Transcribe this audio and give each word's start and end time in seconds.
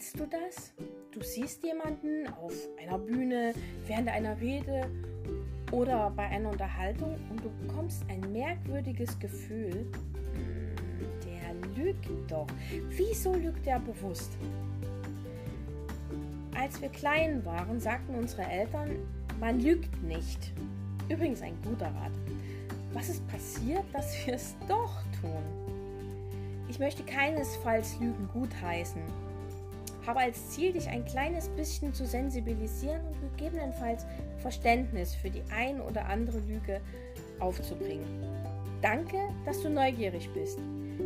Kennst 0.00 0.18
du 0.18 0.26
das? 0.26 0.72
Du 1.12 1.20
siehst 1.22 1.62
jemanden 1.62 2.26
auf 2.42 2.54
einer 2.80 2.98
Bühne, 2.98 3.52
während 3.86 4.08
einer 4.08 4.40
Rede 4.40 4.86
oder 5.72 6.10
bei 6.16 6.22
einer 6.22 6.48
Unterhaltung 6.48 7.18
und 7.28 7.44
du 7.44 7.50
bekommst 7.66 8.02
ein 8.08 8.20
merkwürdiges 8.32 9.18
Gefühl. 9.18 9.86
Hm, 10.32 10.74
der 11.26 11.84
lügt 11.84 12.08
doch. 12.30 12.46
Wieso 12.88 13.34
lügt 13.34 13.66
er 13.66 13.78
bewusst? 13.78 14.30
Als 16.58 16.80
wir 16.80 16.88
klein 16.88 17.44
waren, 17.44 17.78
sagten 17.78 18.14
unsere 18.14 18.44
Eltern, 18.44 18.96
man 19.38 19.60
lügt 19.60 20.02
nicht. 20.02 20.54
Übrigens 21.10 21.42
ein 21.42 21.60
guter 21.62 21.88
Rat. 21.88 22.12
Was 22.94 23.10
ist 23.10 23.28
passiert, 23.28 23.84
dass 23.92 24.14
wir 24.24 24.32
es 24.32 24.56
doch 24.66 25.02
tun? 25.20 25.42
Ich 26.70 26.78
möchte 26.78 27.02
keinesfalls 27.02 28.00
Lügen 28.00 28.30
gutheißen 28.32 29.02
habe 30.06 30.20
als 30.20 30.50
Ziel, 30.50 30.72
dich 30.72 30.88
ein 30.88 31.04
kleines 31.04 31.48
bisschen 31.50 31.92
zu 31.94 32.06
sensibilisieren 32.06 33.06
und 33.06 33.36
gegebenenfalls 33.36 34.06
Verständnis 34.38 35.14
für 35.14 35.30
die 35.30 35.42
ein 35.50 35.80
oder 35.80 36.06
andere 36.06 36.38
Lüge 36.40 36.80
aufzubringen. 37.38 38.06
Danke, 38.82 39.18
dass 39.44 39.60
du 39.62 39.68
neugierig 39.68 40.28
bist. 40.32 40.58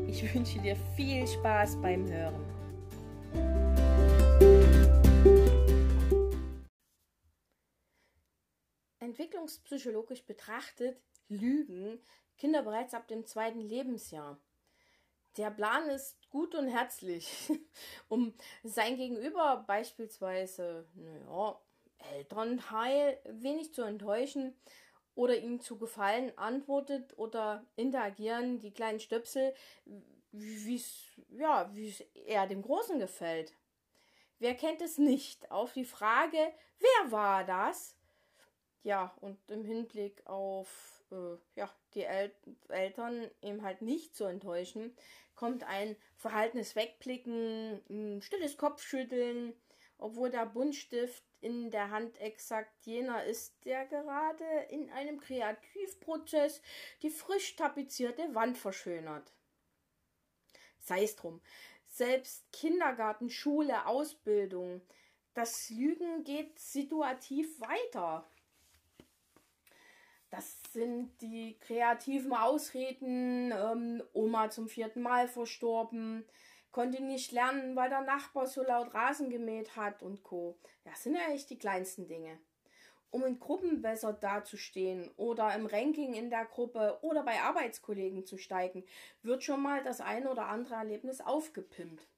Ich 0.07 0.35
wünsche 0.35 0.61
dir 0.61 0.77
viel 0.97 1.27
Spaß 1.27 1.77
beim 1.83 2.07
Hören. 2.11 2.55
Entwicklungspsychologisch 9.01 10.25
betrachtet 10.25 11.01
lügen 11.29 12.01
Kinder 12.37 12.63
bereits 12.63 12.95
ab 12.95 13.07
dem 13.09 13.25
zweiten 13.27 13.61
Lebensjahr. 13.61 14.39
Der 15.37 15.51
Plan 15.51 15.89
ist 15.89 16.17
gut 16.31 16.55
und 16.55 16.69
herzlich, 16.69 17.29
um 18.09 18.35
sein 18.63 18.97
Gegenüber 18.97 19.65
beispielsweise, 19.67 20.87
naja, 20.95 21.61
Elternteil 22.13 23.19
wenig 23.25 23.73
zu 23.73 23.83
enttäuschen 23.83 24.55
oder 25.15 25.37
ihm 25.37 25.61
zu 25.61 25.79
gefallen, 25.79 26.37
antwortet 26.37 27.17
oder 27.19 27.67
interagieren 27.77 28.61
die 28.61 28.73
kleinen 28.73 29.01
Stöpsel, 29.01 29.55
wie 30.31 30.77
es 30.77 31.07
ja, 31.31 31.73
eher 32.27 32.47
dem 32.47 32.63
Großen 32.63 32.99
gefällt. 32.99 33.53
Wer 34.39 34.55
kennt 34.55 34.83
es 34.83 34.99
nicht? 34.99 35.51
Auf 35.51 35.73
die 35.73 35.85
Frage, 35.85 36.53
wer 36.79 37.13
war 37.13 37.45
das? 37.45 37.97
Ja, 38.85 39.17
und 39.23 39.39
im 39.51 39.65
Hinblick 39.65 40.27
auf 40.27 41.03
äh, 41.11 41.37
ja, 41.57 41.71
die 41.95 42.05
El 42.05 42.31
Eltern 42.69 43.31
eben 43.41 43.63
halt 43.63 43.81
nicht 43.81 44.15
zu 44.15 44.25
enttäuschen, 44.25 44.95
kommt 45.35 45.65
ein 45.65 45.97
verhaltenes 46.17 46.77
Wegblicken, 46.77 47.83
ein 47.89 48.21
stilles 48.21 48.59
Kopfschütteln, 48.59 49.55
obwohl 49.97 50.31
der 50.31 50.45
Buntstift 50.45 51.25
in 51.41 51.71
der 51.71 51.91
Hand 51.91 52.21
exakt 52.21 52.85
jener 52.85 53.25
ist, 53.25 53.55
der 53.65 53.87
gerade 53.87 54.45
in 54.69 54.91
einem 54.91 55.19
Kreativprozess 55.19 56.61
die 57.01 57.11
frisch 57.11 57.57
tapezierte 57.57 58.35
Wand 58.35 58.59
verschönert. 58.59 59.33
Sei 60.79 61.05
es 61.05 61.17
drum. 61.17 61.41
Selbst 61.87 62.53
Kindergarten, 62.53 63.31
Schule, 63.31 63.87
Ausbildung, 63.87 64.83
das 65.33 65.71
Lügen 65.71 66.23
geht 66.25 66.59
situativ 66.59 67.61
weiter. 67.61 68.29
Das 70.35 70.61
sind 70.73 71.13
die 71.21 71.57
kreativen 71.61 72.33
Ausreden. 72.33 73.53
Ähm, 73.53 74.03
Oma 74.13 74.51
zum 74.51 74.69
vierten 74.69 75.01
Mal 75.01 75.29
verstorben, 75.29 76.25
konnte 76.73 77.01
nicht 77.05 77.31
lernen, 77.31 77.77
weil 77.77 77.89
der 77.89 78.01
Nachbar 78.01 78.49
so 78.49 78.65
laut 78.65 78.93
Rasen 78.95 79.31
gemäht 79.31 79.77
hat 79.77 80.03
und 80.03 80.25
Co. 80.25 80.59
Das 80.83 81.05
sind 81.05 81.15
ja 81.15 81.33
echt 81.33 81.51
die 81.51 81.59
kleinsten 81.59 82.09
Dinge. 82.09 82.37
Um 83.11 83.23
in 83.23 83.39
Gruppen 83.39 83.81
besser 83.81 84.13
dazustehen 84.13 85.09
oder 85.17 85.55
im 85.55 85.67
Ranking 85.67 86.15
in 86.15 86.31
der 86.31 86.47
Gruppe 86.47 86.99
oder 87.03 87.23
bei 87.23 87.41
Arbeitskollegen 87.41 88.27
zu 88.27 88.37
steigen, 88.37 88.85
wird 89.23 89.45
schon 89.45 89.63
mal 89.63 89.85
das 89.85 90.01
ein 90.01 90.27
oder 90.27 90.47
andere 90.47 90.75
Erlebnis 90.75 91.21
aufgepimpt. 91.21 92.09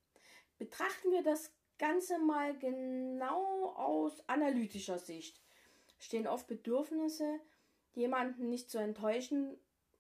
Betrachten 0.57 1.13
wir 1.13 1.23
das 1.23 1.53
Ganze 1.79 2.19
mal 2.19 2.57
genau 2.57 3.75
aus 3.77 4.27
analytischer 4.27 4.99
Sicht. 4.99 5.43
Stehen 5.99 6.27
oft 6.27 6.47
Bedürfnisse 6.47 7.41
jemanden 7.97 8.49
nicht 8.49 8.71
zu 8.71 8.79
enttäuschen 8.79 9.59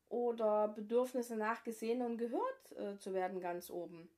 oder 0.09 0.69
Bedürfnisse 0.69 1.37
nachgesehen 1.37 2.03
und 2.03 2.19
gehört 2.19 2.73
äh, 2.79 2.99
zu 2.99 3.12
werden 3.15 3.41
ganz 3.41 3.71
oben 3.71 4.09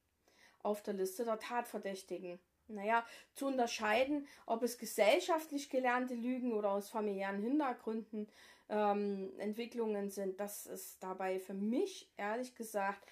auf 0.62 0.82
der 0.82 0.94
Liste 0.94 1.24
der 1.24 1.38
Tatverdächtigen. 1.38 2.38
Naja, 2.66 3.06
zu 3.34 3.46
unterscheiden, 3.46 4.26
ob 4.44 4.62
es 4.62 4.76
gesellschaftlich 4.76 5.70
gelernte 5.70 6.14
Lügen 6.14 6.52
oder 6.52 6.72
aus 6.72 6.90
familiären 6.90 7.40
Hintergründen 7.40 8.28
ähm, 8.68 9.32
Entwicklungen 9.38 10.10
sind, 10.10 10.38
das 10.38 10.66
ist 10.66 11.02
dabei 11.02 11.38
für 11.38 11.54
mich 11.54 12.10
ehrlich 12.18 12.54
gesagt 12.54 13.02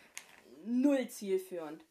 null 0.64 1.08
zielführend. 1.08 1.82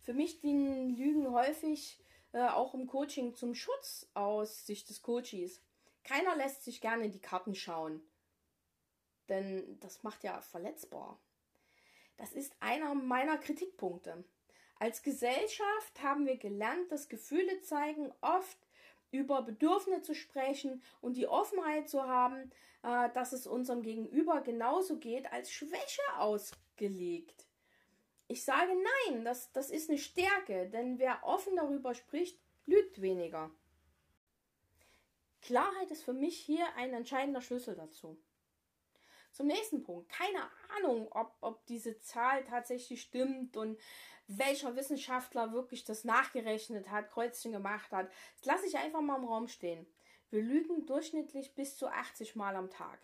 Für 0.00 0.14
mich 0.14 0.40
dienen 0.40 0.96
Lügen 0.96 1.30
häufig 1.30 2.02
äh, 2.32 2.48
auch 2.48 2.74
im 2.74 2.88
Coaching 2.88 3.34
zum 3.36 3.54
Schutz 3.54 4.08
aus 4.14 4.66
Sicht 4.66 4.88
des 4.88 5.02
Coaches. 5.02 5.62
Keiner 6.08 6.36
lässt 6.36 6.64
sich 6.64 6.80
gerne 6.80 7.04
in 7.04 7.12
die 7.12 7.20
Karten 7.20 7.54
schauen. 7.54 8.00
Denn 9.28 9.78
das 9.80 10.02
macht 10.02 10.24
ja 10.24 10.40
verletzbar. 10.40 11.20
Das 12.16 12.32
ist 12.32 12.56
einer 12.60 12.94
meiner 12.94 13.36
Kritikpunkte. 13.36 14.24
Als 14.78 15.02
Gesellschaft 15.02 16.02
haben 16.02 16.24
wir 16.24 16.38
gelernt, 16.38 16.90
dass 16.90 17.10
Gefühle 17.10 17.60
zeigen, 17.60 18.10
oft 18.22 18.56
über 19.10 19.42
Bedürfnisse 19.42 20.02
zu 20.02 20.14
sprechen 20.14 20.82
und 21.02 21.16
die 21.16 21.26
Offenheit 21.26 21.90
zu 21.90 22.02
haben, 22.02 22.52
äh, 22.82 23.10
dass 23.10 23.32
es 23.32 23.46
unserem 23.46 23.82
Gegenüber 23.82 24.40
genauso 24.40 24.98
geht, 24.98 25.30
als 25.30 25.50
Schwäche 25.50 26.02
ausgelegt. 26.16 27.46
Ich 28.28 28.44
sage 28.44 28.72
nein, 29.06 29.24
das, 29.24 29.52
das 29.52 29.70
ist 29.70 29.90
eine 29.90 29.98
Stärke, 29.98 30.68
denn 30.70 30.98
wer 30.98 31.22
offen 31.22 31.54
darüber 31.56 31.94
spricht, 31.94 32.38
lügt 32.66 33.02
weniger. 33.02 33.50
Klarheit 35.40 35.90
ist 35.90 36.02
für 36.02 36.12
mich 36.12 36.38
hier 36.38 36.66
ein 36.76 36.92
entscheidender 36.92 37.40
Schlüssel 37.40 37.76
dazu. 37.76 38.20
Zum 39.32 39.46
nächsten 39.46 39.82
Punkt. 39.82 40.08
Keine 40.08 40.50
Ahnung, 40.76 41.08
ob, 41.12 41.36
ob 41.40 41.64
diese 41.66 41.98
Zahl 42.00 42.44
tatsächlich 42.44 43.02
stimmt 43.02 43.56
und 43.56 43.78
welcher 44.26 44.76
Wissenschaftler 44.76 45.52
wirklich 45.52 45.84
das 45.84 46.04
nachgerechnet 46.04 46.90
hat, 46.90 47.08
Kreuzchen 47.08 47.52
gemacht 47.52 47.92
hat. 47.92 48.10
Das 48.36 48.46
lasse 48.46 48.66
ich 48.66 48.76
einfach 48.76 49.00
mal 49.00 49.16
im 49.16 49.24
Raum 49.24 49.48
stehen. 49.48 49.86
Wir 50.30 50.42
lügen 50.42 50.86
durchschnittlich 50.86 51.54
bis 51.54 51.76
zu 51.76 51.88
80 51.88 52.36
Mal 52.36 52.54
am 52.56 52.70
Tag. 52.70 53.00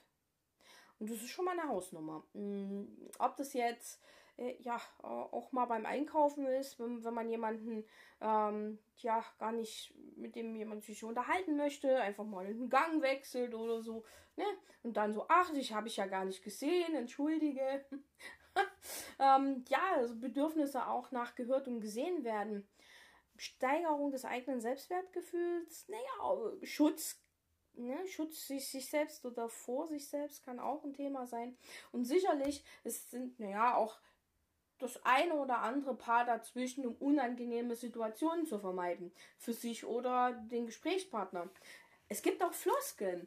Und 0.99 1.11
das 1.11 1.23
ist 1.23 1.31
schon 1.31 1.45
mal 1.45 1.59
eine 1.59 1.69
Hausnummer. 1.69 2.25
Hm, 2.35 3.11
ob 3.19 3.37
das 3.37 3.55
jetzt 3.55 4.01
äh, 4.37 4.57
ja 4.61 4.81
auch 5.03 5.53
mal 5.53 5.67
beim 5.67 5.87
Einkaufen 5.87 6.47
ist, 6.47 6.79
wenn, 6.79 7.05
wenn 7.05 7.15
man 7.15 7.31
jemanden 7.31 7.85
ähm, 8.21 8.79
ja 8.99 9.25
gar 9.39 9.53
nicht 9.53 9.95
mit 10.17 10.37
dem 10.37 10.55
jemand 10.55 10.85
sich 10.85 11.05
unterhalten 11.05 11.57
möchte, 11.57 12.01
einfach 12.01 12.25
mal 12.25 12.47
den 12.47 12.69
Gang 12.69 13.03
wechselt 13.03 13.55
oder 13.55 13.83
so, 13.83 14.05
ne? 14.37 14.45
Und 14.83 14.97
dann 14.97 15.13
so, 15.13 15.27
ach, 15.29 15.53
ich 15.55 15.73
habe 15.73 15.89
ich 15.89 15.97
ja 15.97 16.07
gar 16.07 16.25
nicht 16.25 16.43
gesehen, 16.43 16.95
entschuldige. 16.95 17.85
ähm, 19.19 19.65
ja, 19.69 19.83
also 19.97 20.17
Bedürfnisse 20.17 20.87
auch 20.87 21.11
nachgehört 21.11 21.69
und 21.69 21.81
gesehen 21.81 22.25
werden. 22.25 22.69
Steigerung 23.37 24.13
des 24.13 24.25
eigenen 24.25 24.61
Selbstwertgefühls, 24.61 25.89
naja, 25.89 26.53
Schutz 26.63 27.25
ne, 27.77 28.07
Schutz 28.07 28.47
sich, 28.47 28.69
sich 28.69 28.89
selbst 28.89 29.25
oder 29.25 29.49
vor 29.49 29.89
sich 29.89 30.09
selbst 30.09 30.45
kann 30.45 30.59
auch 30.59 30.85
ein 30.85 30.93
Thema 30.93 31.27
sein. 31.27 31.57
Und 31.93 32.05
sicherlich, 32.05 32.65
es 32.85 33.11
sind, 33.11 33.39
naja, 33.39 33.77
auch 33.77 33.99
das 34.85 35.05
eine 35.05 35.35
oder 35.35 35.59
andere 35.59 35.95
Paar 35.95 36.25
dazwischen, 36.25 36.87
um 36.87 36.95
unangenehme 36.97 37.75
Situationen 37.75 38.47
zu 38.47 38.59
vermeiden. 38.59 39.13
Für 39.39 39.53
sich 39.53 39.85
oder 39.85 40.33
den 40.33 40.67
Gesprächspartner. 40.67 41.49
Es 42.09 42.23
gibt 42.23 42.43
auch 42.43 42.53
Floskeln, 42.53 43.27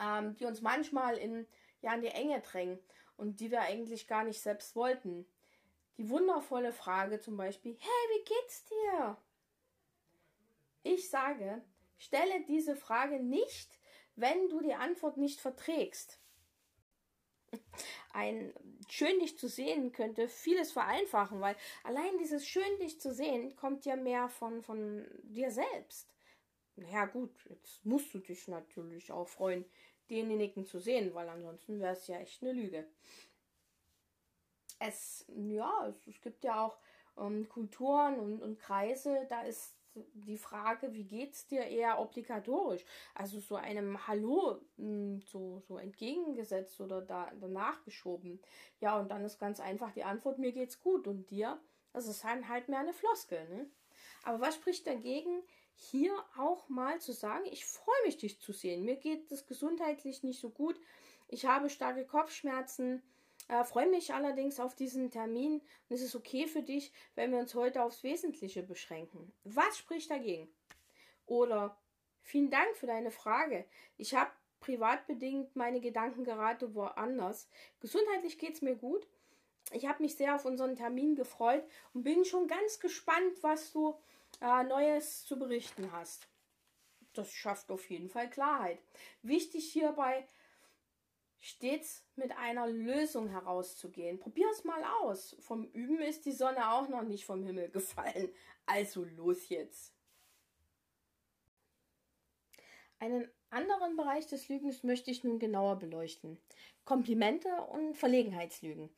ähm, 0.00 0.36
die 0.36 0.44
uns 0.44 0.62
manchmal 0.62 1.18
in, 1.18 1.46
ja, 1.82 1.94
in 1.94 2.02
die 2.02 2.08
Enge 2.08 2.40
drängen 2.40 2.78
und 3.16 3.40
die 3.40 3.50
wir 3.50 3.62
eigentlich 3.62 4.06
gar 4.06 4.24
nicht 4.24 4.40
selbst 4.40 4.76
wollten. 4.76 5.26
Die 5.98 6.08
wundervolle 6.08 6.72
Frage 6.72 7.20
zum 7.20 7.36
Beispiel, 7.36 7.76
hey, 7.78 8.18
wie 8.18 8.24
geht's 8.24 8.64
dir? 8.64 9.16
Ich 10.82 11.10
sage, 11.10 11.60
stelle 11.98 12.44
diese 12.46 12.76
Frage 12.76 13.20
nicht, 13.20 13.78
wenn 14.16 14.48
du 14.48 14.60
die 14.60 14.74
Antwort 14.74 15.16
nicht 15.16 15.40
verträgst 15.40 16.20
ein 18.12 18.52
schön 18.88 19.18
dich 19.20 19.38
zu 19.38 19.48
sehen 19.48 19.92
könnte 19.92 20.28
vieles 20.28 20.72
vereinfachen, 20.72 21.40
weil 21.40 21.56
allein 21.84 22.18
dieses 22.18 22.46
schön 22.46 22.78
dich 22.80 23.00
zu 23.00 23.12
sehen 23.12 23.54
kommt 23.56 23.84
ja 23.84 23.96
mehr 23.96 24.28
von, 24.28 24.62
von 24.62 25.06
dir 25.22 25.50
selbst. 25.50 26.08
Naja, 26.76 27.06
gut, 27.06 27.32
jetzt 27.48 27.84
musst 27.84 28.12
du 28.14 28.18
dich 28.18 28.48
natürlich 28.48 29.12
auch 29.12 29.28
freuen, 29.28 29.64
denjenigen 30.08 30.66
zu 30.66 30.80
sehen, 30.80 31.14
weil 31.14 31.28
ansonsten 31.28 31.80
wäre 31.80 31.92
es 31.92 32.06
ja 32.06 32.18
echt 32.18 32.42
eine 32.42 32.52
Lüge. 32.52 32.86
Es, 34.78 35.24
ja, 35.28 35.86
es, 35.88 36.06
es 36.06 36.20
gibt 36.20 36.42
ja 36.42 36.64
auch 36.64 36.78
ähm, 37.18 37.48
Kulturen 37.48 38.18
und, 38.18 38.42
und 38.42 38.58
Kreise, 38.58 39.26
da 39.28 39.42
ist 39.42 39.76
die 39.94 40.38
Frage, 40.38 40.92
wie 40.92 41.04
geht's 41.04 41.46
dir, 41.46 41.62
eher 41.62 41.98
obligatorisch. 41.98 42.84
Also 43.14 43.40
so 43.40 43.56
einem 43.56 44.06
Hallo 44.06 44.60
hm, 44.76 45.20
so, 45.22 45.60
so 45.60 45.78
entgegengesetzt 45.78 46.80
oder 46.80 47.00
da, 47.00 47.30
danach 47.40 47.82
geschoben. 47.84 48.40
Ja, 48.80 48.98
und 48.98 49.10
dann 49.10 49.24
ist 49.24 49.38
ganz 49.38 49.60
einfach 49.60 49.92
die 49.92 50.04
Antwort, 50.04 50.38
mir 50.38 50.52
geht's 50.52 50.80
gut 50.80 51.06
und 51.06 51.30
dir. 51.30 51.60
Das 51.92 52.06
ist 52.06 52.24
halt, 52.24 52.48
halt 52.48 52.68
mehr 52.68 52.80
eine 52.80 52.92
Floskel, 52.92 53.48
ne? 53.48 53.66
Aber 54.22 54.40
was 54.40 54.54
spricht 54.54 54.86
dagegen, 54.86 55.42
hier 55.74 56.12
auch 56.36 56.68
mal 56.68 57.00
zu 57.00 57.12
sagen, 57.12 57.44
ich 57.46 57.64
freue 57.64 58.02
mich, 58.04 58.18
dich 58.18 58.40
zu 58.40 58.52
sehen. 58.52 58.84
Mir 58.84 58.96
geht 58.96 59.30
es 59.32 59.46
gesundheitlich 59.46 60.22
nicht 60.22 60.40
so 60.40 60.50
gut. 60.50 60.78
Ich 61.28 61.46
habe 61.46 61.70
starke 61.70 62.04
Kopfschmerzen. 62.04 63.02
Äh, 63.50 63.64
freue 63.64 63.88
mich 63.88 64.14
allerdings 64.14 64.60
auf 64.60 64.76
diesen 64.76 65.10
Termin 65.10 65.54
und 65.54 65.94
es 65.94 66.02
ist 66.02 66.14
okay 66.14 66.46
für 66.46 66.62
dich, 66.62 66.92
wenn 67.16 67.32
wir 67.32 67.40
uns 67.40 67.52
heute 67.56 67.82
aufs 67.82 68.04
Wesentliche 68.04 68.62
beschränken. 68.62 69.32
Was 69.42 69.76
spricht 69.76 70.08
dagegen? 70.08 70.48
Oder 71.26 71.76
vielen 72.22 72.50
Dank 72.50 72.76
für 72.76 72.86
deine 72.86 73.10
Frage. 73.10 73.64
Ich 73.96 74.14
habe 74.14 74.30
privatbedingt 74.60 75.56
meine 75.56 75.80
Gedanken 75.80 76.22
gerade 76.22 76.76
woanders. 76.76 77.48
Gesundheitlich 77.80 78.38
geht 78.38 78.54
es 78.54 78.62
mir 78.62 78.76
gut. 78.76 79.04
Ich 79.72 79.86
habe 79.86 80.00
mich 80.00 80.14
sehr 80.14 80.36
auf 80.36 80.44
unseren 80.44 80.76
Termin 80.76 81.16
gefreut 81.16 81.64
und 81.92 82.04
bin 82.04 82.24
schon 82.24 82.46
ganz 82.46 82.78
gespannt, 82.78 83.42
was 83.42 83.72
du 83.72 83.98
äh, 84.40 84.62
Neues 84.62 85.24
zu 85.24 85.36
berichten 85.36 85.90
hast. 85.90 86.28
Das 87.14 87.32
schafft 87.32 87.72
auf 87.72 87.90
jeden 87.90 88.10
Fall 88.10 88.30
Klarheit. 88.30 88.78
Wichtig 89.22 89.72
hierbei 89.72 90.24
stets 91.40 92.06
mit 92.16 92.32
einer 92.36 92.66
Lösung 92.68 93.28
herauszugehen. 93.28 94.18
Probier 94.18 94.46
es 94.52 94.64
mal 94.64 94.84
aus. 95.02 95.36
Vom 95.40 95.64
Üben 95.72 96.00
ist 96.00 96.26
die 96.26 96.32
Sonne 96.32 96.72
auch 96.72 96.88
noch 96.88 97.02
nicht 97.02 97.24
vom 97.24 97.42
Himmel 97.42 97.70
gefallen. 97.70 98.32
Also 98.66 99.04
los 99.04 99.48
jetzt. 99.48 99.94
Einen 102.98 103.30
anderen 103.48 103.96
Bereich 103.96 104.26
des 104.26 104.48
Lügens 104.48 104.82
möchte 104.84 105.10
ich 105.10 105.24
nun 105.24 105.38
genauer 105.38 105.78
beleuchten. 105.78 106.38
Komplimente 106.84 107.48
und 107.62 107.96
Verlegenheitslügen. 107.96 108.90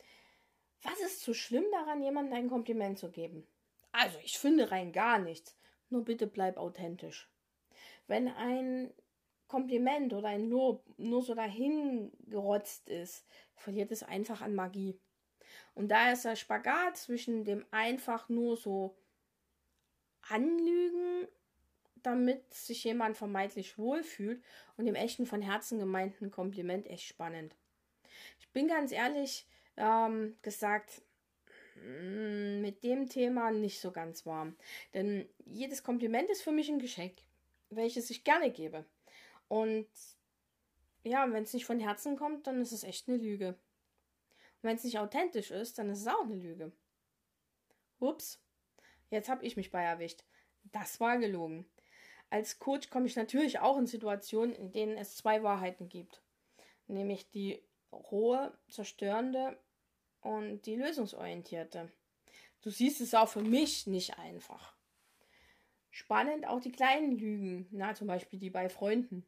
Was 0.82 0.98
ist 1.00 1.20
so 1.20 1.32
schlimm 1.32 1.64
daran, 1.70 2.02
jemandem 2.02 2.34
ein 2.34 2.48
Kompliment 2.48 2.98
zu 2.98 3.10
geben? 3.10 3.46
Also, 3.92 4.18
ich 4.24 4.38
finde 4.38 4.72
rein 4.72 4.92
gar 4.92 5.20
nichts. 5.20 5.56
Nur 5.90 6.04
bitte 6.04 6.26
bleib 6.26 6.56
authentisch. 6.56 7.30
Wenn 8.08 8.28
ein 8.28 8.92
Kompliment 9.52 10.14
oder 10.14 10.28
ein 10.28 10.48
Lob 10.48 10.82
nur 10.96 11.22
so 11.22 11.34
dahin 11.34 12.10
gerotzt 12.26 12.88
ist, 12.88 13.26
verliert 13.54 13.92
es 13.92 14.02
einfach 14.02 14.40
an 14.40 14.54
Magie. 14.54 14.98
Und 15.74 15.88
da 15.88 16.10
ist 16.10 16.24
der 16.24 16.36
Spagat 16.36 16.96
zwischen 16.96 17.44
dem 17.44 17.66
einfach 17.70 18.30
nur 18.30 18.56
so 18.56 18.96
anlügen, 20.22 21.28
damit 22.02 22.54
sich 22.54 22.82
jemand 22.84 23.18
vermeintlich 23.18 23.76
wohlfühlt, 23.76 24.42
und 24.78 24.86
dem 24.86 24.94
echten 24.94 25.26
von 25.26 25.42
Herzen 25.42 25.78
gemeinten 25.78 26.30
Kompliment 26.30 26.86
echt 26.86 27.04
spannend. 27.04 27.54
Ich 28.40 28.48
bin 28.52 28.68
ganz 28.68 28.90
ehrlich 28.90 29.46
ähm, 29.76 30.34
gesagt 30.40 31.02
mm, 31.76 32.62
mit 32.62 32.82
dem 32.84 33.06
Thema 33.06 33.50
nicht 33.50 33.80
so 33.80 33.92
ganz 33.92 34.24
warm. 34.24 34.56
Denn 34.94 35.28
jedes 35.44 35.82
Kompliment 35.82 36.30
ist 36.30 36.40
für 36.40 36.52
mich 36.52 36.70
ein 36.70 36.78
Geschenk, 36.78 37.18
welches 37.68 38.08
ich 38.08 38.24
gerne 38.24 38.50
gebe. 38.50 38.86
Und 39.52 39.86
ja, 41.04 41.30
wenn 41.30 41.42
es 41.42 41.52
nicht 41.52 41.66
von 41.66 41.78
Herzen 41.78 42.16
kommt, 42.16 42.46
dann 42.46 42.62
ist 42.62 42.72
es 42.72 42.84
echt 42.84 43.06
eine 43.06 43.18
Lüge. 43.18 43.48
Und 43.48 44.62
wenn 44.62 44.76
es 44.76 44.84
nicht 44.84 44.98
authentisch 44.98 45.50
ist, 45.50 45.76
dann 45.76 45.90
ist 45.90 46.00
es 46.00 46.06
auch 46.06 46.22
eine 46.22 46.36
Lüge. 46.36 46.72
Ups, 48.00 48.42
jetzt 49.10 49.28
habe 49.28 49.44
ich 49.44 49.58
mich 49.58 49.70
bei 49.70 49.82
erwischt. 49.82 50.24
Das 50.72 51.00
war 51.00 51.18
gelogen. 51.18 51.70
Als 52.30 52.60
Coach 52.60 52.88
komme 52.88 53.04
ich 53.04 53.14
natürlich 53.14 53.58
auch 53.58 53.76
in 53.76 53.86
Situationen, 53.86 54.54
in 54.54 54.72
denen 54.72 54.96
es 54.96 55.18
zwei 55.18 55.42
Wahrheiten 55.42 55.90
gibt. 55.90 56.22
Nämlich 56.86 57.28
die 57.28 57.62
rohe, 57.92 58.56
zerstörende 58.70 59.62
und 60.22 60.62
die 60.62 60.76
lösungsorientierte. 60.76 61.92
Du 62.62 62.70
siehst 62.70 63.02
es 63.02 63.12
auch 63.12 63.28
für 63.28 63.42
mich 63.42 63.86
nicht 63.86 64.18
einfach. 64.18 64.74
Spannend 65.90 66.48
auch 66.48 66.60
die 66.60 66.72
kleinen 66.72 67.12
Lügen, 67.12 67.68
na 67.70 67.94
zum 67.94 68.06
Beispiel 68.06 68.38
die 68.38 68.48
bei 68.48 68.70
Freunden. 68.70 69.26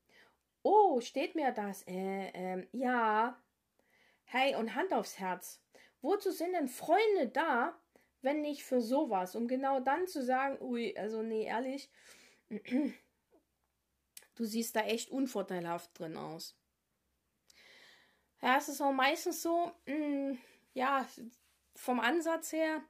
Oh, 0.64 1.00
steht 1.02 1.34
mir 1.34 1.52
das? 1.52 1.86
Äh, 1.86 2.30
ähm, 2.32 2.66
ja. 2.72 3.38
Hey, 4.24 4.54
und 4.56 4.74
Hand 4.74 4.94
aufs 4.94 5.18
Herz. 5.18 5.62
Wozu 6.00 6.30
sind 6.30 6.54
denn 6.54 6.68
Freunde 6.68 7.28
da, 7.28 7.78
wenn 8.22 8.40
nicht 8.40 8.64
für 8.64 8.80
sowas? 8.80 9.36
Um 9.36 9.46
genau 9.46 9.80
dann 9.80 10.06
zu 10.06 10.24
sagen, 10.24 10.58
ui, 10.62 10.96
also 10.96 11.22
nee, 11.22 11.44
ehrlich, 11.44 11.90
du 14.34 14.44
siehst 14.44 14.74
da 14.74 14.80
echt 14.80 15.10
unvorteilhaft 15.10 15.98
drin 15.98 16.16
aus. 16.16 16.56
Ja, 18.40 18.56
es 18.56 18.70
ist 18.70 18.80
auch 18.80 18.92
meistens 18.92 19.42
so, 19.42 19.70
mh, 19.84 19.96
mm, 19.96 20.38
ja, 20.72 21.06
vom 21.74 22.00
Ansatz 22.00 22.52
her, 22.52 22.82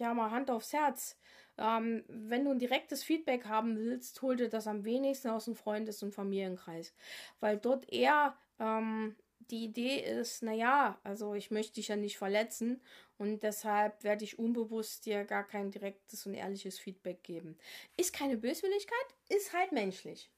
ja, 0.00 0.14
mal 0.14 0.30
Hand 0.30 0.50
aufs 0.50 0.72
Herz. 0.72 1.18
Ähm, 1.58 2.04
wenn 2.08 2.44
du 2.44 2.52
ein 2.52 2.58
direktes 2.58 3.04
Feedback 3.04 3.46
haben 3.46 3.76
willst, 3.76 4.20
hol 4.22 4.36
dir 4.36 4.48
das 4.48 4.66
am 4.66 4.84
wenigsten 4.84 5.28
aus 5.28 5.44
dem 5.44 5.54
Freundes- 5.54 6.02
und 6.02 6.14
Familienkreis. 6.14 6.94
Weil 7.40 7.58
dort 7.58 7.92
eher 7.92 8.36
ähm, 8.58 9.16
die 9.50 9.64
Idee 9.64 9.98
ist, 10.00 10.42
naja, 10.42 10.98
also 11.04 11.34
ich 11.34 11.50
möchte 11.50 11.74
dich 11.74 11.88
ja 11.88 11.96
nicht 11.96 12.18
verletzen 12.18 12.80
und 13.18 13.42
deshalb 13.42 14.02
werde 14.04 14.24
ich 14.24 14.38
unbewusst 14.38 15.06
dir 15.06 15.24
gar 15.24 15.46
kein 15.46 15.70
direktes 15.70 16.26
und 16.26 16.34
ehrliches 16.34 16.78
Feedback 16.78 17.22
geben. 17.22 17.58
Ist 17.96 18.14
keine 18.14 18.36
Böswilligkeit, 18.36 19.14
ist 19.28 19.52
halt 19.52 19.72
menschlich. 19.72 20.30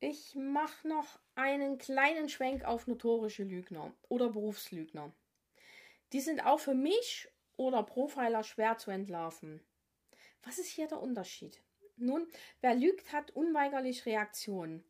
Ich 0.00 0.36
mache 0.36 0.86
noch 0.86 1.18
einen 1.34 1.76
kleinen 1.78 2.28
Schwenk 2.28 2.64
auf 2.64 2.86
notorische 2.86 3.42
Lügner 3.42 3.92
oder 4.08 4.30
Berufslügner. 4.30 5.12
Die 6.12 6.20
sind 6.20 6.44
auch 6.44 6.60
für 6.60 6.74
mich 6.74 7.28
oder 7.56 7.82
Profiler 7.82 8.42
schwer 8.42 8.78
zu 8.78 8.90
entlarven. 8.90 9.60
Was 10.42 10.58
ist 10.58 10.68
hier 10.68 10.88
der 10.88 11.00
Unterschied? 11.02 11.62
Nun, 11.96 12.26
wer 12.60 12.74
lügt, 12.74 13.12
hat 13.12 13.32
unweigerlich 13.32 14.06
Reaktionen. 14.06 14.84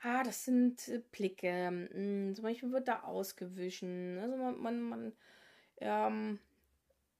Ah, 0.00 0.22
das 0.22 0.44
sind 0.44 0.88
äh, 0.88 1.02
Blicke. 1.12 1.66
Hm, 1.68 2.34
zum 2.34 2.42
Beispiel 2.42 2.72
wird 2.72 2.88
da 2.88 3.02
ausgewichen. 3.02 4.18
Also 4.18 4.36
man, 4.36 4.58
man, 4.58 4.82
man, 4.82 5.16
ähm, 5.78 6.38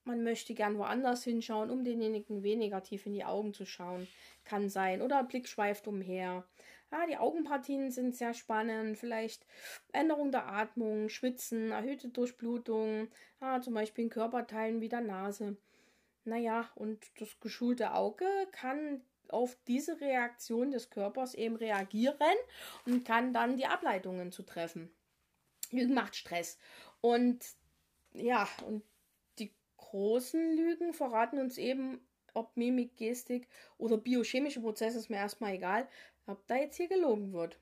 man 0.07 0.23
möchte 0.23 0.53
gern 0.53 0.77
woanders 0.77 1.23
hinschauen, 1.23 1.69
um 1.69 1.83
denjenigen 1.83 2.41
weniger 2.41 2.81
tief 2.81 3.05
in 3.05 3.13
die 3.13 3.25
Augen 3.25 3.53
zu 3.53 3.65
schauen. 3.65 4.07
Kann 4.45 4.69
sein. 4.69 5.01
Oder 5.01 5.23
Blick 5.23 5.47
schweift 5.47 5.87
umher. 5.87 6.45
Ja, 6.91 7.05
die 7.05 7.17
Augenpartien 7.17 7.91
sind 7.91 8.15
sehr 8.15 8.33
spannend. 8.33 8.97
Vielleicht 8.97 9.45
Änderung 9.91 10.31
der 10.31 10.47
Atmung, 10.47 11.09
Schwitzen, 11.09 11.71
erhöhte 11.71 12.07
Durchblutung, 12.07 13.09
ja, 13.41 13.61
zum 13.61 13.73
Beispiel 13.73 14.05
in 14.05 14.09
Körperteilen 14.09 14.79
wie 14.79 14.89
der 14.89 15.01
Nase. 15.01 15.57
Naja, 16.23 16.69
und 16.75 17.05
das 17.19 17.39
geschulte 17.39 17.93
Auge 17.93 18.25
kann 18.51 19.01
auf 19.29 19.57
diese 19.67 19.99
Reaktion 19.99 20.71
des 20.71 20.89
Körpers 20.89 21.33
eben 21.33 21.57
reagieren 21.57 22.37
und 22.85 23.05
kann 23.05 23.33
dann 23.33 23.57
die 23.57 23.65
Ableitungen 23.65 24.31
zu 24.31 24.43
treffen. 24.43 24.89
Lügen 25.71 25.93
macht 25.93 26.15
Stress. 26.15 26.57
Und 27.01 27.43
ja, 28.13 28.47
und 28.65 28.83
großen 29.89 30.55
Lügen 30.55 30.93
verraten 30.93 31.39
uns 31.39 31.57
eben, 31.57 31.99
ob 32.33 32.55
Mimik, 32.55 32.97
Gestik 32.97 33.47
oder 33.77 33.97
biochemische 33.97 34.61
Prozesse, 34.61 34.99
ist 34.99 35.09
mir 35.09 35.17
erstmal 35.17 35.53
egal, 35.53 35.87
ob 36.27 36.45
da 36.47 36.55
jetzt 36.55 36.77
hier 36.77 36.87
gelogen 36.87 37.33
wird. 37.33 37.57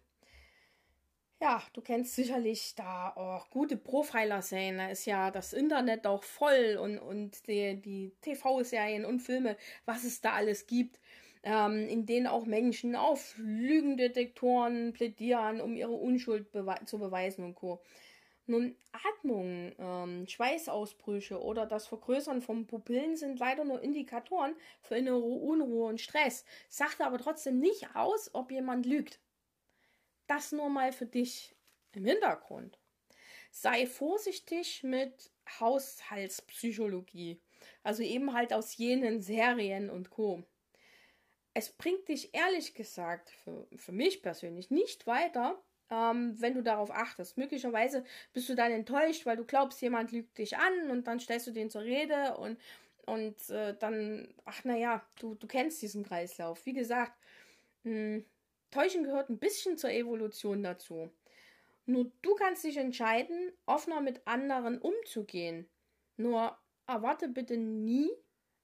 Ja, 1.41 1.61
du 1.73 1.81
kennst 1.81 2.15
sicherlich 2.15 2.75
da 2.75 3.09
auch 3.09 3.49
gute 3.49 3.77
Profiler-Serien. 3.77 4.77
Da 4.77 4.89
ist 4.89 5.05
ja 5.05 5.31
das 5.31 5.53
Internet 5.53 6.07
auch 6.07 6.23
voll 6.23 6.77
und, 6.81 6.97
und 6.97 7.47
die, 7.47 7.79
die 7.81 8.13
TV-Serien 8.21 9.05
und 9.05 9.19
Filme, 9.19 9.57
was 9.85 10.05
es 10.05 10.21
da 10.21 10.33
alles 10.33 10.65
gibt, 10.65 10.99
ähm, 11.43 11.87
in 11.89 12.05
denen 12.05 12.27
auch 12.27 12.45
Menschen 12.45 12.95
auf 12.95 13.35
Lügendetektoren 13.37 14.93
plädieren, 14.93 15.61
um 15.61 15.75
ihre 15.75 15.91
Unschuld 15.91 16.51
bewe 16.51 16.75
zu 16.85 16.99
beweisen 16.99 17.43
und 17.43 17.55
Co. 17.55 17.81
Nun, 18.47 18.77
Atmung, 18.91 19.73
ähm, 19.79 20.27
Schweißausbrüche 20.27 21.41
oder 21.41 21.65
das 21.65 21.87
Vergrößern 21.87 22.43
von 22.43 22.67
Pupillen 22.67 23.17
sind 23.17 23.39
leider 23.39 23.63
nur 23.63 23.81
Indikatoren 23.81 24.55
für 24.81 24.95
innere 24.97 25.17
Unruhe 25.17 25.87
und 25.87 25.99
Stress, 25.99 26.45
sagt 26.69 27.01
aber 27.01 27.17
trotzdem 27.17 27.59
nicht 27.59 27.95
aus, 27.95 28.29
ob 28.33 28.51
jemand 28.51 28.85
lügt. 28.85 29.19
Das 30.27 30.51
nur 30.51 30.69
mal 30.69 30.91
für 30.91 31.07
dich 31.07 31.55
im 31.93 32.05
Hintergrund. 32.05 32.79
Sei 33.51 33.87
vorsichtig 33.87 34.83
mit 34.83 35.31
Haushaltspsychologie, 35.59 37.41
also 37.83 38.03
eben 38.03 38.33
halt 38.33 38.53
aus 38.53 38.77
jenen 38.77 39.21
Serien 39.21 39.89
und 39.89 40.11
Co. 40.11 40.43
Es 41.55 41.71
bringt 41.71 42.09
dich 42.09 42.35
ehrlich 42.35 42.75
gesagt 42.75 43.29
für, 43.29 43.67
für 43.75 43.91
mich 43.91 44.21
persönlich 44.21 44.69
nicht 44.69 45.07
weiter, 45.07 45.63
ähm, 45.89 46.35
wenn 46.39 46.53
du 46.53 46.63
darauf 46.63 46.91
achtest. 46.91 47.37
Möglicherweise 47.37 48.03
bist 48.33 48.49
du 48.49 48.55
dann 48.55 48.71
enttäuscht, 48.71 49.25
weil 49.25 49.37
du 49.37 49.45
glaubst, 49.45 49.81
jemand 49.81 50.11
lügt 50.11 50.37
dich 50.37 50.57
an 50.57 50.89
und 50.91 51.07
dann 51.07 51.19
stellst 51.19 51.47
du 51.47 51.51
den 51.51 51.69
zur 51.69 51.83
Rede 51.83 52.37
und, 52.37 52.59
und 53.05 53.49
äh, 53.49 53.75
dann, 53.77 54.33
ach 54.45 54.63
naja, 54.63 55.05
du, 55.19 55.35
du 55.35 55.47
kennst 55.47 55.81
diesen 55.81 56.03
Kreislauf. 56.03 56.65
Wie 56.65 56.73
gesagt, 56.73 57.13
mh, 57.83 57.91
hm, 57.91 58.25
Täuschen 58.71 59.03
gehört 59.03 59.29
ein 59.29 59.39
bisschen 59.39 59.77
zur 59.77 59.91
Evolution 59.91 60.61
dazu. 60.63 61.09
Nur 61.85 62.11
du 62.21 62.35
kannst 62.35 62.63
dich 62.63 62.77
entscheiden, 62.77 63.53
offener 63.65 64.01
mit 64.01 64.25
anderen 64.27 64.79
umzugehen. 64.79 65.69
Nur 66.17 66.57
erwarte 66.87 67.27
bitte 67.27 67.57
nie 67.57 68.09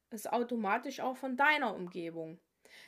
es 0.09 0.27
automatisch 0.27 0.99
auch 0.99 1.15
von 1.15 1.37
deiner 1.37 1.73
Umgebung. 1.75 2.39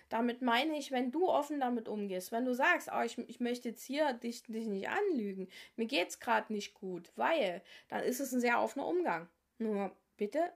Damit 0.10 0.42
meine 0.42 0.78
ich, 0.78 0.92
wenn 0.92 1.12
du 1.12 1.28
offen 1.28 1.60
damit 1.60 1.88
umgehst, 1.88 2.32
wenn 2.32 2.46
du 2.46 2.54
sagst, 2.54 2.90
oh, 2.94 3.02
ich, 3.02 3.18
ich 3.18 3.40
möchte 3.40 3.70
jetzt 3.70 3.84
hier 3.84 4.14
dich, 4.14 4.44
dich 4.44 4.68
nicht 4.68 4.90
anlügen, 4.90 5.48
mir 5.76 5.86
geht's 5.86 6.20
gerade 6.20 6.52
nicht 6.52 6.74
gut, 6.74 7.12
weil, 7.16 7.62
dann 7.88 8.04
ist 8.04 8.20
es 8.20 8.32
ein 8.32 8.42
sehr 8.42 8.62
offener 8.62 8.88
Umgang. 8.88 9.30
Nur 9.58 9.96
bitte 10.18 10.52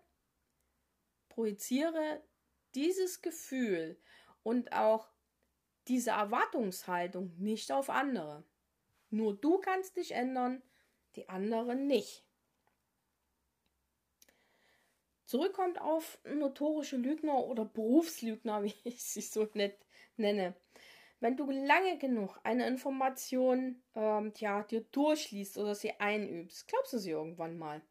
projiziere 1.30 2.22
dieses 2.76 3.22
Gefühl 3.22 3.98
und 4.44 4.74
auch 4.74 5.10
diese 5.88 6.12
Erwartungshaltung 6.12 7.34
nicht 7.38 7.72
auf 7.72 7.90
andere. 7.90 8.44
Nur 9.10 9.36
du 9.36 9.60
kannst 9.60 9.96
dich 9.96 10.12
ändern, 10.12 10.62
die 11.16 11.30
anderen 11.30 11.88
nicht. 11.88 12.27
Zurückkommt 15.28 15.82
auf 15.82 16.20
notorische 16.24 16.96
Lügner 16.96 17.46
oder 17.46 17.66
Berufslügner, 17.66 18.64
wie 18.64 18.74
ich 18.86 19.04
sie 19.04 19.22
so 19.22 19.48
nett 19.54 19.78
nenne. 20.16 20.56
Wenn 21.20 21.36
du 21.36 21.52
lange 21.52 21.98
genug 21.98 22.40
eine 22.44 22.66
Information 22.66 23.84
ähm, 23.94 24.34
tja, 24.34 24.64
dir 24.64 24.82
durchliest 24.82 25.58
oder 25.58 25.76
sie 25.76 26.00
einübst, 26.00 26.68
glaubst 26.68 26.94
du 26.94 26.98
sie 26.98 27.12
irgendwann 27.12 27.58
mal. 27.58 27.82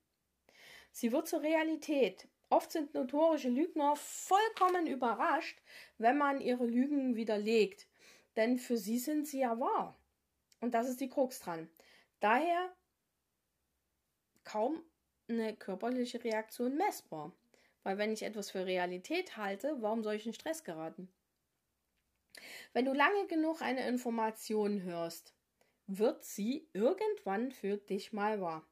Sie 0.92 1.12
wird 1.12 1.28
zur 1.28 1.42
Realität. 1.42 2.26
Oft 2.48 2.72
sind 2.72 2.94
notorische 2.94 3.50
Lügner 3.50 3.96
vollkommen 3.96 4.86
überrascht, 4.86 5.60
wenn 5.98 6.16
man 6.16 6.40
ihre 6.40 6.64
Lügen 6.64 7.16
widerlegt. 7.16 7.86
Denn 8.36 8.56
für 8.56 8.78
sie 8.78 8.98
sind 8.98 9.26
sie 9.26 9.40
ja 9.40 9.60
wahr. 9.60 9.98
Und 10.60 10.72
das 10.72 10.88
ist 10.88 11.00
die 11.00 11.10
Krux 11.10 11.40
dran. 11.40 11.68
Daher 12.20 12.74
kaum 14.44 14.82
eine 15.28 15.56
körperliche 15.56 16.22
Reaktion 16.22 16.76
messbar. 16.76 17.32
Weil 17.82 17.98
wenn 17.98 18.12
ich 18.12 18.22
etwas 18.22 18.50
für 18.50 18.66
Realität 18.66 19.36
halte, 19.36 19.76
warum 19.80 20.02
soll 20.02 20.14
ich 20.14 20.26
in 20.26 20.34
Stress 20.34 20.64
geraten? 20.64 21.08
Wenn 22.72 22.84
du 22.84 22.92
lange 22.92 23.26
genug 23.26 23.62
eine 23.62 23.86
Information 23.86 24.82
hörst, 24.82 25.34
wird 25.86 26.24
sie 26.24 26.68
irgendwann 26.72 27.52
für 27.52 27.76
dich 27.76 28.12
mal 28.12 28.40
wahr. 28.40 28.66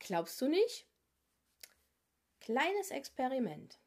Glaubst 0.00 0.40
du 0.40 0.48
nicht? 0.48 0.86
Kleines 2.40 2.90
Experiment. 2.90 3.78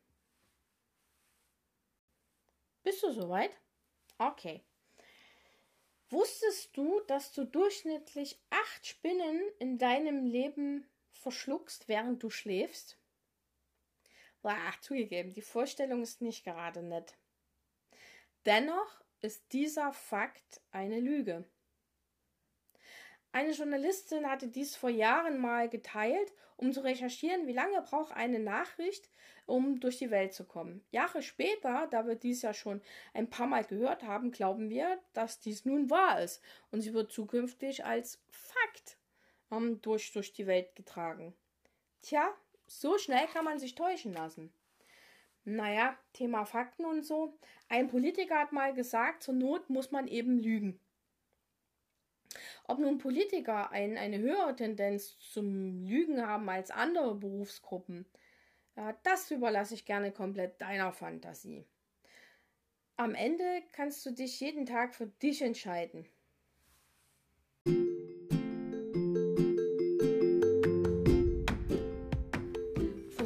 Bist 2.84 3.04
du 3.04 3.12
soweit? 3.12 3.52
Okay. 4.18 4.64
Wusstest 6.10 6.78
du, 6.78 7.02
dass 7.02 7.34
du 7.34 7.46
durchschnittlich 7.46 8.40
acht 8.50 8.86
Spinnen 8.86 9.42
in 9.60 9.78
deinem 9.78 10.24
Leben 10.24 10.88
verschluckst, 11.18 11.88
während 11.88 12.22
du 12.24 12.30
schläfst? 12.30 12.98
Ach, 14.44 14.80
zugegeben, 14.82 15.34
die 15.34 15.42
Vorstellung 15.42 16.04
ist 16.04 16.22
nicht 16.22 16.44
gerade 16.44 16.84
nett. 16.84 17.18
Dennoch 18.46 19.02
ist 19.22 19.54
dieser 19.54 19.92
Fakt 19.92 20.62
eine 20.72 21.00
Lüge. 21.00 21.46
Eine 23.32 23.52
Journalistin 23.52 24.30
hatte 24.30 24.48
dies 24.48 24.76
vor 24.76 24.92
Jahren 24.92 25.40
mal 25.40 25.68
geteilt, 25.68 26.32
um 26.58 26.72
zu 26.72 26.84
recherchieren, 26.84 27.48
wie 27.48 27.54
lange 27.54 27.82
braucht 27.82 28.14
eine 28.14 28.40
Nachricht, 28.40 29.10
um 29.46 29.80
durch 29.80 29.98
die 29.98 30.12
Welt 30.12 30.34
zu 30.34 30.46
kommen. 30.46 30.86
Jahre 30.92 31.22
später, 31.22 31.88
da 31.92 32.08
wir 32.08 32.16
dies 32.16 32.44
ja 32.44 32.54
schon 32.54 32.82
ein 33.14 33.30
paar 33.30 33.48
Mal 33.48 33.66
gehört 33.66 34.04
haben, 34.04 34.32
glauben 34.32 34.70
wir, 34.70 35.00
dass 35.14 35.40
dies 35.40 35.66
nun 35.66 35.90
wahr 35.90 36.22
ist 36.22 36.42
und 36.72 36.82
sie 36.82 36.94
wird 36.94 37.12
zukünftig 37.12 37.84
als 37.84 38.22
Fakt 38.30 38.98
ähm, 39.56 39.82
durch, 39.82 40.12
durch 40.12 40.34
die 40.34 40.48
Welt 40.48 40.76
getragen. 40.76 41.34
Tja, 42.02 42.34
so 42.68 42.98
schnell 42.98 43.28
kann 43.28 43.46
man 43.46 43.60
sich 43.60 43.76
täuschen 43.76 44.14
lassen. 44.14 44.52
Naja, 45.44 45.98
Thema 46.14 46.46
Fakten 46.46 46.86
und 46.86 47.04
so. 47.04 47.38
Ein 47.70 47.88
Politiker 47.88 48.40
hat 48.40 48.52
mal 48.52 48.74
gesagt, 48.74 49.24
zur 49.24 49.36
Not 49.36 49.70
muss 49.70 49.92
man 49.92 50.08
eben 50.08 50.40
lügen. 50.40 50.80
Ob 52.68 52.80
nun 52.80 52.98
Politiker 52.98 53.72
ein, 53.72 53.98
eine 53.98 54.18
höhere 54.18 54.56
Tendenz 54.56 55.20
zum 55.20 55.86
Lügen 55.86 56.26
haben 56.26 56.50
als 56.50 56.72
andere 56.72 57.14
Berufsgruppen, 57.14 58.06
das 59.04 59.32
überlasse 59.32 59.76
ich 59.76 59.86
gerne 59.86 60.12
komplett 60.12 60.60
deiner 60.60 60.92
Fantasie. 60.92 61.66
Am 62.98 63.14
Ende 63.14 63.64
kannst 63.72 64.06
du 64.06 64.12
dich 64.12 64.40
jeden 64.40 64.66
Tag 64.66 64.96
für 64.96 65.08
dich 65.08 65.42
entscheiden. 65.42 66.06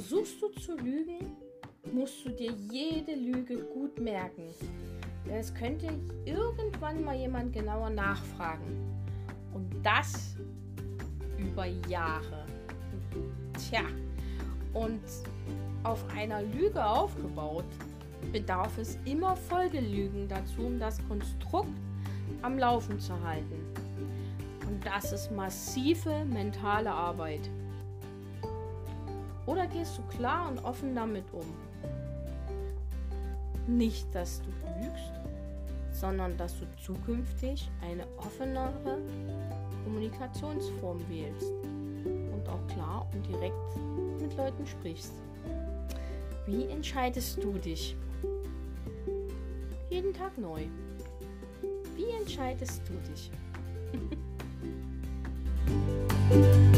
Versuchst 0.10 0.42
du 0.42 0.50
zu 0.60 0.76
lügen, 0.76 1.38
musst 1.94 2.26
du 2.26 2.30
dir 2.32 2.52
jede 2.72 3.14
Lüge 3.14 3.58
gut 3.58 4.00
merken. 4.00 4.46
Denn 5.24 5.36
es 5.36 5.54
könnte 5.54 5.88
irgendwann 6.26 7.04
mal 7.04 7.16
jemand 7.16 7.54
genauer 7.54 7.92
nachfragen. 7.92 8.76
Und 9.54 9.70
das 9.84 10.36
über 11.38 11.68
Jahre. 11.88 12.48
Tja, 13.54 13.82
und 14.74 15.00
auf 15.84 16.04
einer 16.18 16.42
Lüge 16.42 16.84
aufgebaut, 16.84 17.70
bedarf 18.32 18.80
es 18.80 18.98
immer 19.06 19.36
Folgelügen 19.36 20.28
dazu, 20.28 20.64
um 20.64 20.80
das 20.80 20.98
Konstrukt 21.08 21.78
am 22.42 22.58
Laufen 22.58 23.00
zu 23.00 23.14
halten. 23.24 23.64
Und 24.68 24.84
das 24.84 25.12
ist 25.12 25.32
massive 25.32 26.26
mentale 26.26 26.90
Arbeit. 26.90 27.48
Oder 29.50 29.66
gehst 29.66 29.98
du 29.98 30.04
klar 30.16 30.48
und 30.48 30.64
offen 30.64 30.94
damit 30.94 31.26
um? 31.34 31.42
Nicht, 33.66 34.14
dass 34.14 34.44
du 34.44 34.50
lügst, 34.80 35.12
sondern 35.92 36.38
dass 36.38 36.60
du 36.60 36.68
zukünftig 36.80 37.68
eine 37.82 38.06
offenere 38.18 39.00
Kommunikationsform 39.84 41.00
wählst 41.10 41.52
und 42.06 42.48
auch 42.48 42.68
klar 42.68 43.10
und 43.12 43.26
direkt 43.26 44.22
mit 44.22 44.38
Leuten 44.38 44.68
sprichst. 44.68 45.14
Wie 46.46 46.66
entscheidest 46.66 47.44
du 47.44 47.54
dich? 47.54 47.96
Jeden 49.90 50.14
Tag 50.14 50.38
neu. 50.38 50.68
Wie 51.96 52.12
entscheidest 52.22 52.84
du 52.88 52.94
dich? 53.10 53.32